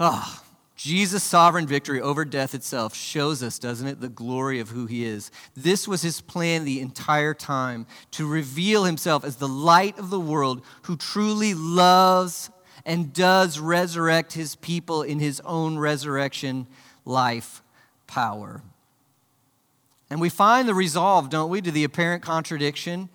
[0.00, 0.42] Oh,
[0.76, 5.04] Jesus' sovereign victory over death itself shows us, doesn't it, the glory of who he
[5.04, 5.30] is.
[5.54, 10.18] This was his plan the entire time to reveal himself as the light of the
[10.18, 12.50] world who truly loves
[12.84, 16.66] and does resurrect his people in his own resurrection
[17.04, 17.62] life
[18.06, 18.62] power.
[20.10, 23.08] And we find the resolve, don't we, to the apparent contradiction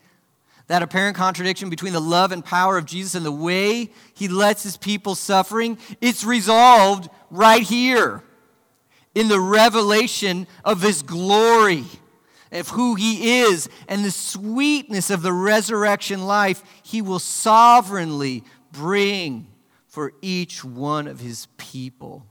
[0.67, 4.63] that apparent contradiction between the love and power of Jesus and the way he lets
[4.63, 8.21] his people suffering, it's resolved right here
[9.15, 11.85] in the revelation of his glory,
[12.51, 19.47] of who he is, and the sweetness of the resurrection life he will sovereignly bring
[19.97, 22.23] for each one of his people.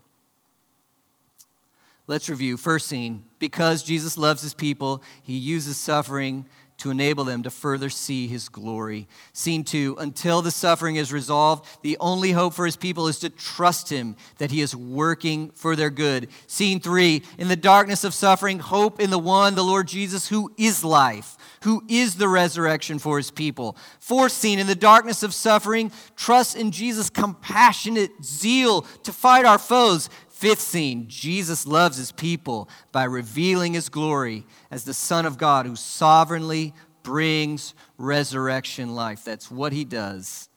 [2.06, 2.56] Let's review.
[2.56, 6.46] First scene because Jesus loves his people, he uses suffering
[6.78, 9.08] to enable them to further see his glory.
[9.32, 13.30] Scene two, until the suffering is resolved, the only hope for his people is to
[13.30, 16.28] trust him that he is working for their good.
[16.46, 20.52] Scene three, in the darkness of suffering, hope in the one, the Lord Jesus, who
[20.56, 23.76] is life, who is the resurrection for his people.
[23.98, 29.58] Fourth scene, in the darkness of suffering, trust in Jesus' compassionate zeal to fight our
[29.58, 30.10] foes.
[30.36, 35.64] Fifth scene, Jesus loves his people by revealing his glory as the Son of God
[35.64, 39.24] who sovereignly brings resurrection life.
[39.24, 40.50] That's what he does.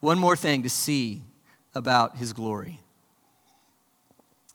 [0.00, 1.20] One more thing to see
[1.74, 2.80] about his glory.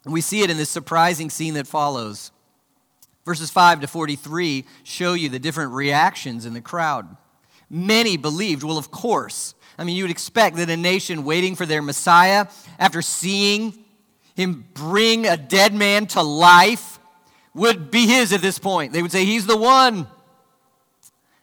[0.05, 2.31] We see it in this surprising scene that follows.
[3.23, 7.15] Verses 5 to 43 show you the different reactions in the crowd.
[7.69, 9.53] Many believed, well, of course.
[9.77, 12.47] I mean, you would expect that a nation waiting for their Messiah,
[12.79, 13.77] after seeing
[14.35, 16.99] him bring a dead man to life
[17.53, 18.93] would be his at this point.
[18.93, 20.07] They would say, He's the one.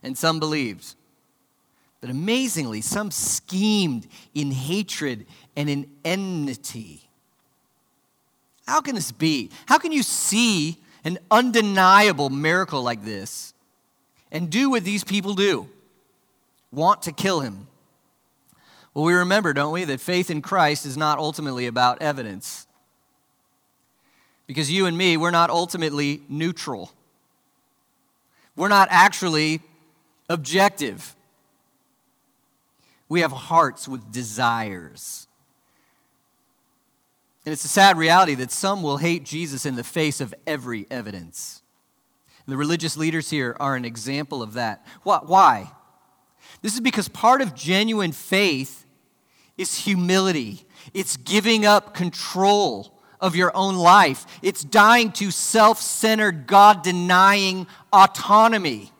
[0.03, 0.95] And some believed.
[2.01, 5.27] But amazingly, some schemed in hatred
[5.57, 7.09] and in enmity.
[8.67, 9.51] How can this be?
[9.67, 13.55] How can you see an undeniable miracle like this
[14.31, 15.69] and do what these people do?
[16.71, 17.67] Want to kill him.
[18.95, 22.68] Well, we remember, don't we, that faith in Christ is not ultimately about evidence.
[24.49, 26.91] Because you and me, we're not ultimately neutral.
[28.57, 29.61] We're not actually
[30.29, 31.15] objective.
[33.11, 35.29] We have hearts with desires.
[37.45, 40.87] And it's a sad reality that some will hate Jesus in the face of every
[40.91, 41.63] evidence.
[42.47, 44.85] And the religious leaders here are an example of that.
[45.03, 45.71] Why?
[46.63, 48.87] This is because part of genuine faith
[49.59, 56.47] is humility, it's giving up control of your own life, it's dying to self centered,
[56.47, 58.93] God denying autonomy.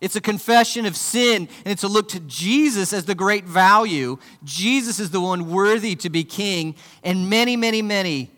[0.00, 4.18] It's a confession of sin, and it's a look to Jesus as the great value.
[4.44, 8.30] Jesus is the one worthy to be king, and many, many, many,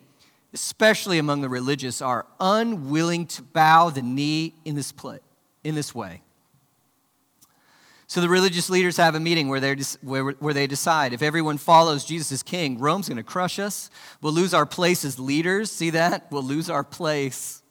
[0.52, 5.20] especially among the religious, are unwilling to bow the knee in this, play,
[5.62, 6.22] in this way.
[8.12, 12.04] So the religious leaders have a meeting where, where, where they decide if everyone follows
[12.04, 13.88] Jesus as king, Rome's going to crush us.
[14.20, 15.70] We'll lose our place as leaders.
[15.70, 16.30] See that?
[16.30, 17.62] We'll lose our place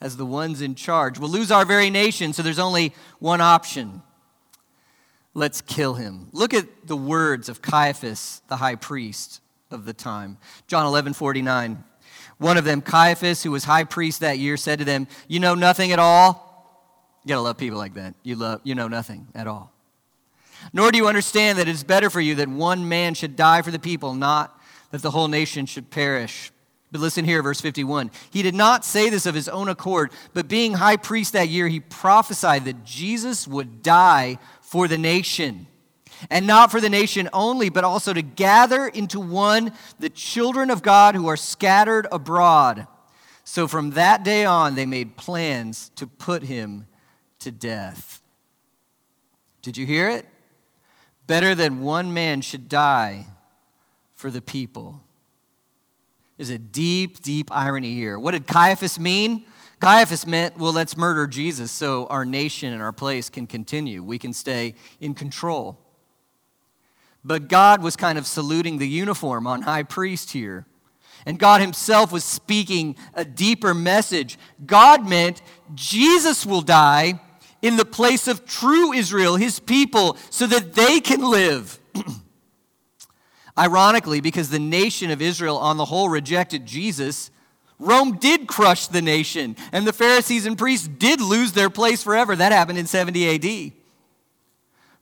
[0.00, 1.20] as the ones in charge.
[1.20, 4.02] We'll lose our very nation, so there's only one option.
[5.34, 6.30] Let's kill him.
[6.32, 10.38] Look at the words of Caiaphas, the high priest of the time.
[10.66, 11.84] John 11 49.
[12.38, 15.54] One of them, Caiaphas, who was high priest that year, said to them, You know
[15.54, 16.42] nothing at all?
[17.22, 18.16] You gotta love people like that.
[18.24, 19.72] You, love, you know nothing at all.
[20.72, 23.62] Nor do you understand that it is better for you that one man should die
[23.62, 24.60] for the people, not
[24.90, 26.50] that the whole nation should perish.
[26.92, 28.10] But listen here, verse 51.
[28.30, 31.68] He did not say this of his own accord, but being high priest that year,
[31.68, 35.66] he prophesied that Jesus would die for the nation.
[36.30, 40.82] And not for the nation only, but also to gather into one the children of
[40.82, 42.86] God who are scattered abroad.
[43.44, 46.86] So from that day on, they made plans to put him
[47.40, 48.22] to death.
[49.62, 50.26] Did you hear it?
[51.26, 53.26] Better than one man should die
[54.14, 55.02] for the people.
[56.36, 58.18] There's a deep, deep irony here.
[58.18, 59.44] What did Caiaphas mean?
[59.80, 64.02] Caiaphas meant, well, let's murder Jesus so our nation and our place can continue.
[64.02, 65.78] We can stay in control.
[67.24, 70.66] But God was kind of saluting the uniform on high priest here.
[71.26, 74.38] And God Himself was speaking a deeper message.
[74.64, 75.42] God meant
[75.74, 77.20] Jesus will die
[77.66, 81.80] in the place of true Israel, His people, so that they can live.
[83.58, 87.30] Ironically, because the nation of Israel on the whole rejected Jesus,
[87.78, 92.36] Rome did crush the nation, and the Pharisees and priests did lose their place forever.
[92.36, 93.72] That happened in 70 AD.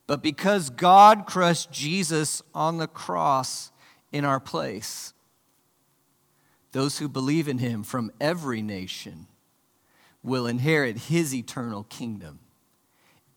[0.07, 3.71] But because God crushed Jesus on the cross
[4.11, 5.13] in our place,
[6.71, 9.27] those who believe in him from every nation
[10.23, 12.39] will inherit his eternal kingdom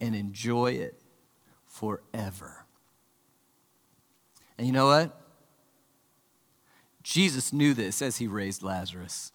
[0.00, 1.00] and enjoy it
[1.66, 2.66] forever.
[4.56, 5.14] And you know what?
[7.02, 9.32] Jesus knew this as he raised Lazarus.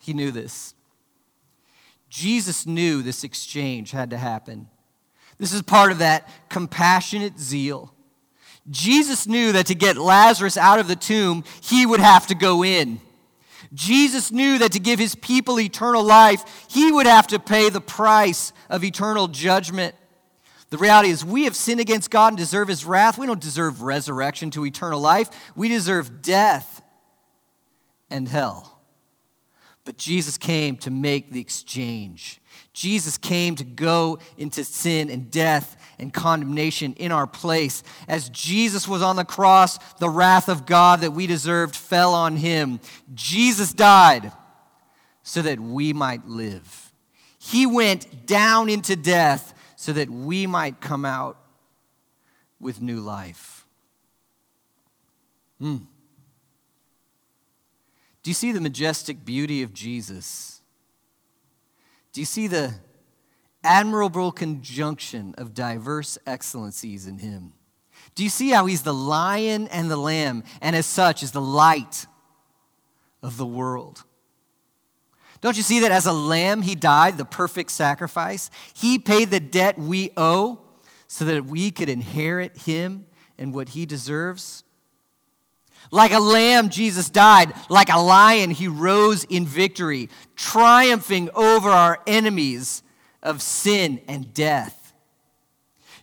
[0.00, 0.74] He knew this.
[2.08, 4.68] Jesus knew this exchange had to happen.
[5.38, 7.94] This is part of that compassionate zeal.
[8.70, 12.64] Jesus knew that to get Lazarus out of the tomb, he would have to go
[12.64, 13.00] in.
[13.74, 17.80] Jesus knew that to give his people eternal life, he would have to pay the
[17.80, 19.94] price of eternal judgment.
[20.70, 23.18] The reality is, we have sinned against God and deserve his wrath.
[23.18, 26.82] We don't deserve resurrection to eternal life, we deserve death
[28.10, 28.80] and hell.
[29.84, 32.42] But Jesus came to make the exchange.
[32.74, 37.82] Jesus came to go into sin and death and condemnation in our place.
[38.06, 42.36] As Jesus was on the cross, the wrath of God that we deserved fell on
[42.36, 42.80] him.
[43.14, 44.32] Jesus died
[45.22, 46.92] so that we might live.
[47.38, 51.38] He went down into death so that we might come out
[52.60, 53.66] with new life.
[55.58, 55.78] Hmm.
[58.22, 60.60] Do you see the majestic beauty of Jesus?
[62.12, 62.74] Do you see the
[63.64, 67.52] admirable conjunction of diverse excellencies in him?
[68.14, 71.40] Do you see how he's the lion and the lamb, and as such is the
[71.40, 72.06] light
[73.22, 74.04] of the world?
[75.40, 78.50] Don't you see that as a lamb, he died, the perfect sacrifice?
[78.74, 80.60] He paid the debt we owe
[81.06, 83.06] so that we could inherit him
[83.38, 84.64] and what he deserves.
[85.90, 87.52] Like a lamb, Jesus died.
[87.68, 92.82] Like a lion, he rose in victory, triumphing over our enemies
[93.22, 94.92] of sin and death.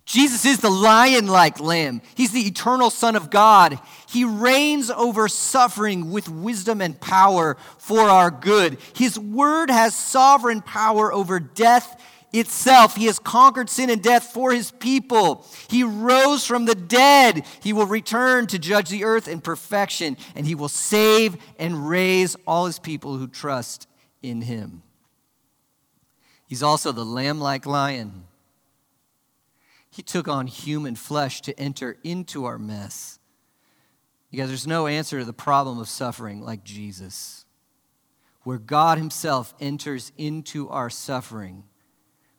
[0.05, 2.01] Jesus is the lion like lamb.
[2.13, 3.79] He's the eternal Son of God.
[4.07, 8.77] He reigns over suffering with wisdom and power for our good.
[8.93, 11.99] His word has sovereign power over death
[12.31, 12.95] itself.
[12.95, 15.43] He has conquered sin and death for his people.
[15.69, 17.43] He rose from the dead.
[17.61, 22.35] He will return to judge the earth in perfection, and he will save and raise
[22.45, 23.87] all his people who trust
[24.21, 24.83] in him.
[26.47, 28.25] He's also the lamb like lion
[29.95, 33.17] he took on human flesh to enter into our mess.
[34.29, 37.45] Because there's no answer to the problem of suffering like Jesus,
[38.43, 41.63] where God Himself enters into our suffering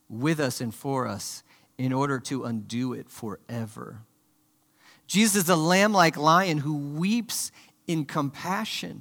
[0.07, 1.43] with us and for us
[1.79, 4.03] in order to undo it forever.
[5.07, 7.53] Jesus is a lamb like lion who weeps
[7.87, 9.01] in compassion,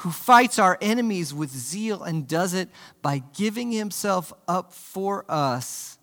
[0.00, 2.70] who fights our enemies with zeal and does it
[3.02, 5.98] by giving himself up for us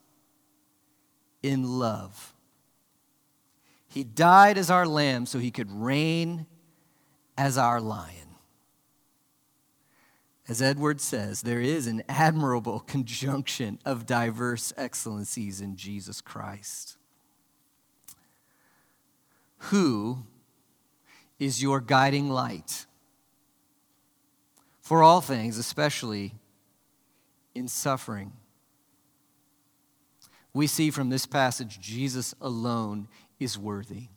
[1.42, 2.36] in love.
[3.88, 6.46] He died as our lamb so he could reign
[7.38, 8.14] as our lion.
[10.48, 16.98] As Edwards says, there is an admirable conjunction of diverse excellencies in Jesus Christ.
[19.58, 20.20] Who
[21.40, 22.87] is your guiding light
[24.88, 26.34] for all things, especially
[27.54, 28.32] in suffering?
[30.54, 34.08] We see from this passage Jesus alone is worthy.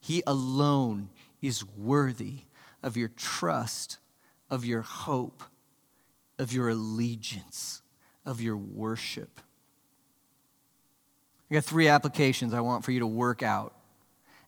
[0.00, 2.40] He alone is worthy
[2.82, 3.98] of your trust,
[4.50, 5.44] of your hope,
[6.40, 7.80] of your allegiance,
[8.26, 9.40] of your worship.
[11.48, 13.76] I got three applications I want for you to work out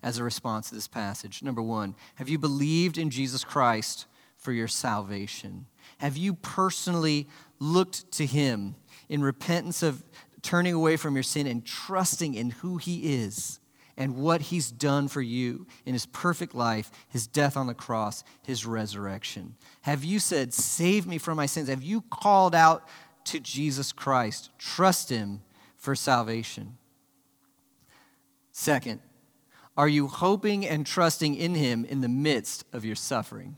[0.02, 1.40] as a response to this passage.
[1.40, 4.06] Number one, have you believed in Jesus Christ
[4.42, 5.66] for your salvation?
[5.98, 7.28] Have you personally
[7.60, 8.74] looked to him
[9.08, 10.02] in repentance of
[10.42, 13.60] turning away from your sin and trusting in who he is
[13.96, 18.24] and what he's done for you in his perfect life, his death on the cross,
[18.42, 19.54] his resurrection?
[19.82, 21.68] Have you said, Save me from my sins?
[21.68, 22.88] Have you called out
[23.26, 24.50] to Jesus Christ?
[24.58, 25.42] Trust him
[25.76, 26.78] for salvation.
[28.50, 29.00] Second,
[29.76, 33.56] are you hoping and trusting in him in the midst of your suffering?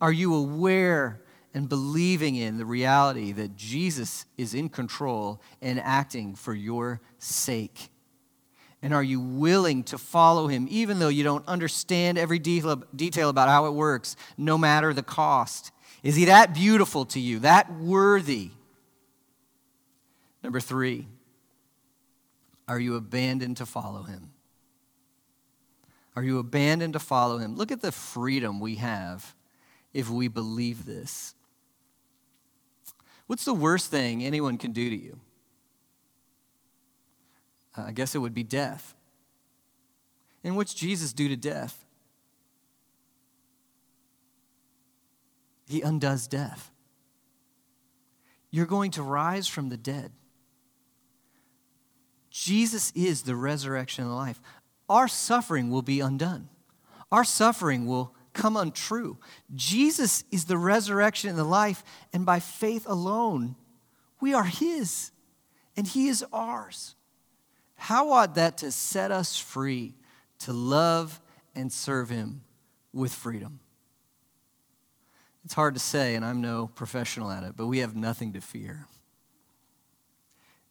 [0.00, 1.22] Are you aware
[1.52, 7.90] and believing in the reality that Jesus is in control and acting for your sake?
[8.82, 13.48] And are you willing to follow him even though you don't understand every detail about
[13.48, 15.70] how it works, no matter the cost?
[16.02, 18.52] Is he that beautiful to you, that worthy?
[20.42, 21.08] Number three,
[22.66, 24.30] are you abandoned to follow him?
[26.16, 27.56] Are you abandoned to follow him?
[27.56, 29.34] Look at the freedom we have
[29.92, 31.34] if we believe this.
[33.26, 35.20] What's the worst thing anyone can do to you?
[37.76, 38.94] Uh, I guess it would be death.
[40.42, 41.84] And what's Jesus do to death?
[45.68, 46.72] He undoes death.
[48.50, 50.10] You're going to rise from the dead.
[52.30, 54.40] Jesus is the resurrection and life.
[54.88, 56.48] Our suffering will be undone.
[57.12, 59.18] Our suffering will come untrue.
[59.54, 63.56] Jesus is the resurrection and the life, and by faith alone,
[64.20, 65.10] we are His,
[65.76, 66.94] and He is ours.
[67.76, 69.94] How ought that to set us free
[70.40, 71.20] to love
[71.54, 72.42] and serve Him
[72.92, 73.60] with freedom?
[75.44, 78.40] It's hard to say, and I'm no professional at it, but we have nothing to
[78.40, 78.86] fear.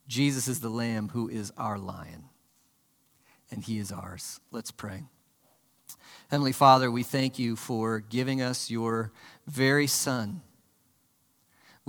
[0.08, 2.26] Jesus is the Lamb who is our lion,
[3.52, 4.40] and He is ours.
[4.52, 5.04] Let's pray.
[6.30, 9.12] Heavenly Father, we thank you for giving us your
[9.48, 10.42] very Son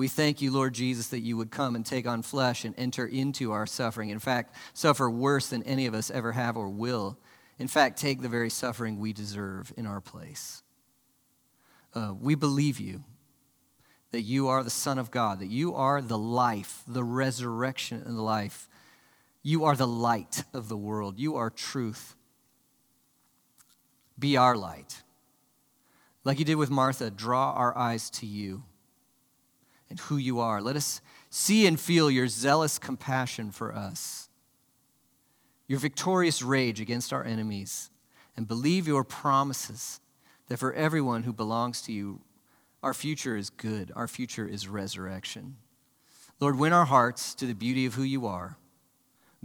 [0.00, 3.04] we thank you, Lord Jesus, that you would come and take on flesh and enter
[3.04, 4.08] into our suffering.
[4.08, 7.18] In fact, suffer worse than any of us ever have or will.
[7.58, 10.62] In fact, take the very suffering we deserve in our place.
[11.94, 13.04] Uh, we believe you
[14.12, 18.16] that you are the Son of God, that you are the life, the resurrection and
[18.16, 18.70] the life.
[19.42, 21.18] You are the light of the world.
[21.18, 22.16] You are truth.
[24.20, 25.02] Be our light.
[26.22, 28.62] Like you did with Martha, draw our eyes to you
[29.88, 30.60] and who you are.
[30.60, 31.00] Let us
[31.30, 34.28] see and feel your zealous compassion for us,
[35.66, 37.90] your victorious rage against our enemies,
[38.36, 40.00] and believe your promises
[40.48, 42.20] that for everyone who belongs to you,
[42.82, 45.56] our future is good, our future is resurrection.
[46.38, 48.56] Lord, win our hearts to the beauty of who you are.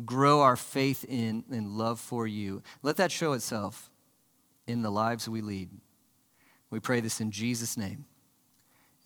[0.03, 2.61] Grow our faith in and love for you.
[2.81, 3.89] Let that show itself
[4.67, 5.69] in the lives we lead.
[6.69, 8.05] We pray this in Jesus' name.